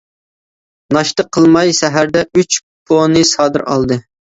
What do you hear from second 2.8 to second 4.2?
پونى سادىر ئالدى.